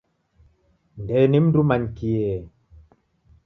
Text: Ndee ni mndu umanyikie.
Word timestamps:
Ndee 1.01 1.25
ni 1.29 1.39
mndu 1.43 1.57
umanyikie. 1.63 2.31